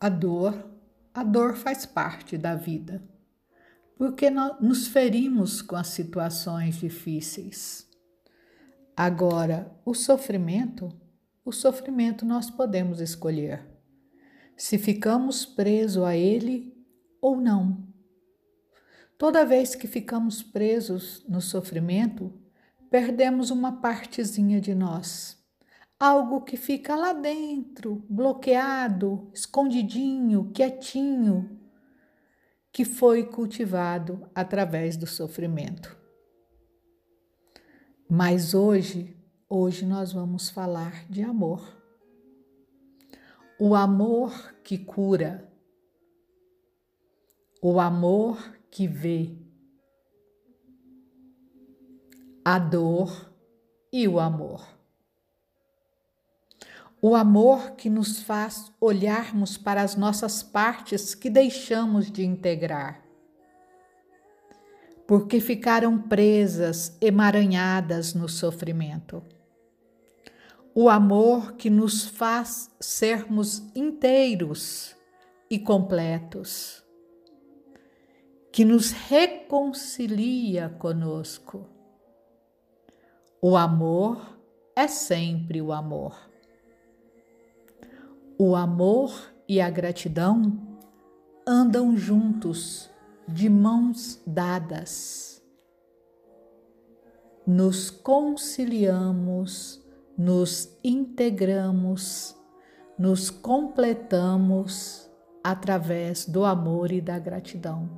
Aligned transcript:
A 0.00 0.08
dor, 0.08 0.70
a 1.12 1.24
dor 1.24 1.56
faz 1.56 1.84
parte 1.84 2.38
da 2.38 2.54
vida, 2.54 3.02
porque 3.96 4.30
nos 4.30 4.86
ferimos 4.86 5.60
com 5.60 5.74
as 5.74 5.88
situações 5.88 6.76
difíceis. 6.76 7.88
Agora, 8.96 9.72
o 9.84 9.94
sofrimento, 9.94 10.88
o 11.44 11.50
sofrimento 11.50 12.24
nós 12.24 12.48
podemos 12.48 13.00
escolher 13.00 13.66
se 14.56 14.78
ficamos 14.78 15.44
presos 15.44 16.04
a 16.04 16.16
ele 16.16 16.76
ou 17.20 17.40
não. 17.40 17.88
Toda 19.16 19.44
vez 19.44 19.74
que 19.74 19.88
ficamos 19.88 20.44
presos 20.44 21.24
no 21.28 21.40
sofrimento, 21.40 22.32
perdemos 22.88 23.50
uma 23.50 23.80
partezinha 23.80 24.60
de 24.60 24.76
nós 24.76 25.38
algo 25.98 26.42
que 26.42 26.56
fica 26.56 26.94
lá 26.94 27.12
dentro, 27.12 28.04
bloqueado, 28.08 29.28
escondidinho, 29.34 30.50
quietinho, 30.52 31.58
que 32.70 32.84
foi 32.84 33.24
cultivado 33.26 34.30
através 34.34 34.96
do 34.96 35.06
sofrimento. 35.06 35.96
Mas 38.08 38.54
hoje, 38.54 39.16
hoje 39.48 39.84
nós 39.84 40.12
vamos 40.12 40.48
falar 40.48 41.04
de 41.10 41.22
amor. 41.22 41.76
O 43.58 43.74
amor 43.74 44.54
que 44.62 44.78
cura, 44.78 45.52
o 47.60 47.80
amor 47.80 48.38
que 48.70 48.86
vê, 48.86 49.36
a 52.44 52.58
dor 52.58 53.34
e 53.92 54.06
o 54.06 54.20
amor. 54.20 54.77
O 57.00 57.14
amor 57.14 57.76
que 57.76 57.88
nos 57.88 58.20
faz 58.20 58.72
olharmos 58.80 59.56
para 59.56 59.82
as 59.82 59.94
nossas 59.94 60.42
partes 60.42 61.14
que 61.14 61.30
deixamos 61.30 62.10
de 62.10 62.24
integrar. 62.24 63.04
Porque 65.06 65.40
ficaram 65.40 65.96
presas, 65.96 66.96
emaranhadas 67.00 68.14
no 68.14 68.28
sofrimento. 68.28 69.22
O 70.74 70.88
amor 70.88 71.52
que 71.52 71.70
nos 71.70 72.04
faz 72.04 72.70
sermos 72.80 73.62
inteiros 73.76 74.96
e 75.48 75.56
completos. 75.56 76.84
Que 78.52 78.64
nos 78.64 78.90
reconcilia 78.90 80.68
conosco. 80.68 81.64
O 83.40 83.56
amor 83.56 84.36
é 84.74 84.88
sempre 84.88 85.62
o 85.62 85.72
amor. 85.72 86.27
O 88.40 88.54
amor 88.54 89.34
e 89.48 89.60
a 89.60 89.68
gratidão 89.68 90.56
andam 91.44 91.96
juntos, 91.96 92.88
de 93.26 93.48
mãos 93.48 94.22
dadas. 94.24 95.42
Nos 97.44 97.90
conciliamos, 97.90 99.84
nos 100.16 100.72
integramos, 100.84 102.36
nos 102.96 103.28
completamos 103.28 105.10
através 105.42 106.24
do 106.24 106.44
amor 106.44 106.92
e 106.92 107.00
da 107.00 107.18
gratidão. 107.18 107.90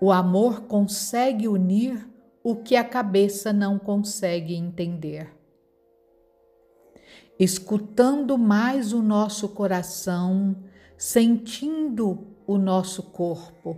O 0.00 0.12
amor 0.12 0.60
consegue 0.68 1.48
unir 1.48 2.08
o 2.40 2.54
que 2.54 2.76
a 2.76 2.84
cabeça 2.84 3.52
não 3.52 3.80
consegue 3.80 4.54
entender 4.54 5.41
escutando 7.42 8.38
mais 8.38 8.92
o 8.92 9.02
nosso 9.02 9.48
coração, 9.48 10.62
sentindo 10.96 12.36
o 12.46 12.56
nosso 12.56 13.02
corpo, 13.02 13.76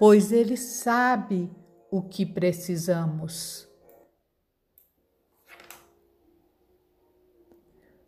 pois 0.00 0.32
ele 0.32 0.56
sabe 0.56 1.48
o 1.92 2.02
que 2.02 2.26
precisamos. 2.26 3.68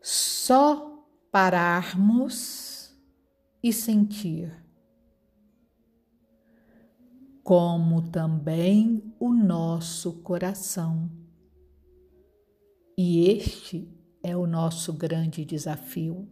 Só 0.03 1.05
pararmos 1.31 2.93
e 3.62 3.73
sentir, 3.73 4.53
como 7.44 8.11
também 8.11 9.15
o 9.21 9.33
nosso 9.33 10.15
coração. 10.23 11.09
E 12.99 13.28
este 13.28 13.96
é 14.26 14.37
o 14.37 14.44
nosso 14.44 14.92
grande 14.92 15.44
desafio. 15.44 16.28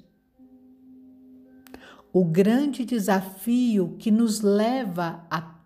O 2.13 2.25
grande 2.25 2.85
desafio 2.85 3.97
que 4.01 4.11
nos 4.11 4.41
leva 4.41 5.25
à 5.31 5.61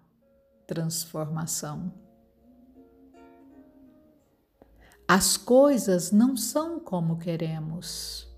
transformação. 0.67 1.91
As 5.07 5.39
coisas 5.39 6.13
não 6.13 6.37
são 6.37 6.79
como 6.79 7.17
queremos, 7.17 8.29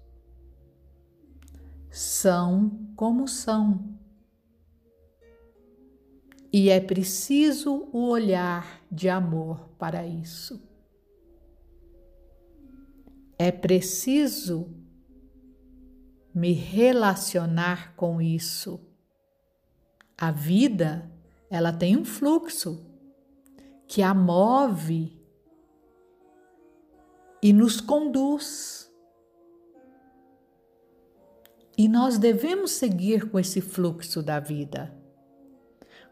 são 1.91 2.71
como 2.95 3.27
são. 3.27 3.99
E 6.53 6.71
é 6.71 6.79
preciso 6.79 7.89
o 7.93 8.09
olhar 8.09 8.83
de 8.91 9.09
amor 9.09 9.69
para 9.77 10.07
isso. 10.07 10.70
É 13.43 13.51
preciso 13.51 14.69
me 16.35 16.53
relacionar 16.53 17.97
com 17.97 18.21
isso. 18.21 18.79
A 20.15 20.31
vida, 20.31 21.11
ela 21.49 21.73
tem 21.73 21.97
um 21.97 22.05
fluxo 22.05 22.85
que 23.89 24.03
a 24.03 24.13
move 24.13 25.19
e 27.43 27.51
nos 27.55 27.81
conduz. 27.81 28.93
E 31.79 31.89
nós 31.89 32.19
devemos 32.19 32.73
seguir 32.73 33.31
com 33.31 33.39
esse 33.39 33.63
fluxo 33.63 34.23
da 34.23 34.39
vida. 34.39 34.95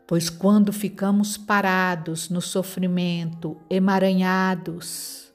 Pois 0.06 0.30
quando 0.30 0.72
ficamos 0.72 1.36
parados 1.36 2.30
no 2.30 2.40
sofrimento, 2.40 3.60
emaranhados, 3.68 5.27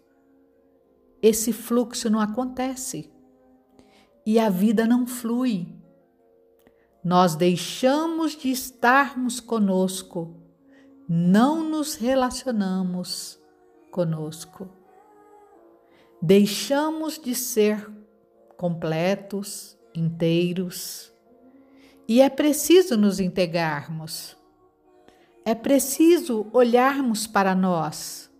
esse 1.24 1.54
fluxo 1.54 2.10
não 2.10 2.20
acontece 2.20 3.10
e 4.26 4.38
a 4.38 4.50
vida 4.50 4.86
não 4.86 5.08
flui. 5.08 5.74
Nós 7.02 7.34
deixamos 7.34 8.36
de 8.36 8.52
estarmos 8.52 9.40
conosco, 9.40 10.36
não 11.08 11.64
nos 11.64 11.96
relacionamos 11.96 13.40
conosco. 13.90 14.70
Deixamos 16.22 17.18
de 17.18 17.34
ser 17.34 17.90
completos, 18.58 19.78
inteiros, 19.96 21.10
e 22.06 22.20
é 22.20 22.30
preciso 22.30 22.98
nos 22.98 23.22
integrarmos. 23.22 24.36
É 25.46 25.56
preciso 25.56 26.48
olharmos 26.52 27.28
para 27.28 27.56
nós 27.56 28.33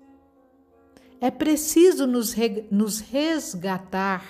é 1.24 1.32
preciso 1.32 2.06
nos, 2.06 2.36
nos 2.70 3.00
resgatar, 3.00 4.26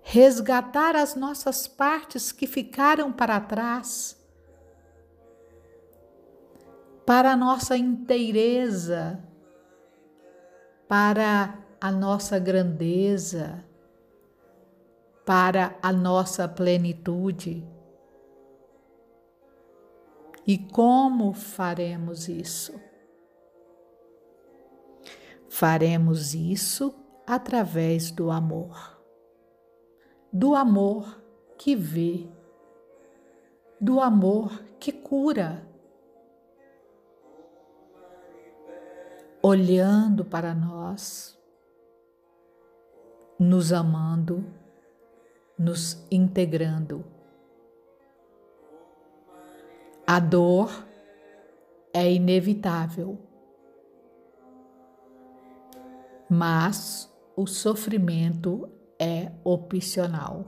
resgatar 0.00 0.96
as 0.96 1.14
nossas 1.14 1.68
partes 1.68 2.32
que 2.32 2.46
ficaram 2.46 3.12
para 3.12 3.38
trás, 3.40 4.18
para 7.04 7.32
a 7.32 7.36
nossa 7.36 7.76
inteireza, 7.76 9.22
para 10.88 11.58
a 11.78 11.92
nossa 11.92 12.38
grandeza, 12.38 13.62
para 15.26 15.76
a 15.82 15.92
nossa 15.92 16.48
plenitude. 16.48 17.68
E 20.46 20.56
como 20.56 21.34
faremos 21.34 22.30
isso? 22.30 22.87
Faremos 25.58 26.34
isso 26.34 26.94
através 27.26 28.12
do 28.12 28.30
amor, 28.30 29.02
do 30.32 30.54
amor 30.54 31.20
que 31.58 31.74
vê, 31.74 32.28
do 33.80 34.00
amor 34.00 34.62
que 34.78 34.92
cura. 34.92 35.68
Olhando 39.42 40.24
para 40.24 40.54
nós, 40.54 41.36
nos 43.36 43.72
amando, 43.72 44.46
nos 45.58 46.06
integrando. 46.08 47.04
A 50.06 50.20
dor 50.20 50.86
é 51.92 52.08
inevitável 52.12 53.27
mas 56.28 57.12
o 57.34 57.46
sofrimento 57.46 58.68
é 58.98 59.32
opcional. 59.44 60.44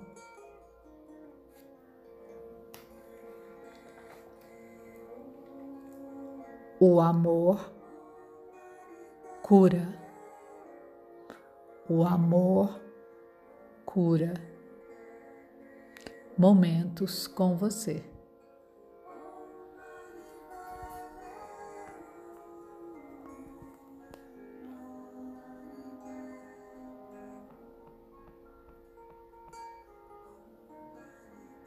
O 6.79 7.01
amor 7.01 7.73
cura. 9.43 9.89
O 11.89 12.05
amor 12.05 12.81
cura. 13.85 14.35
Momentos 16.37 17.27
com 17.27 17.57
você. 17.57 18.03